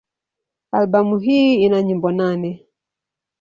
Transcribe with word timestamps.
Albamu 0.71 1.17
hii 1.19 1.55
ina 1.65 1.81
nyimbo 1.83 2.11
nane. 2.11 2.65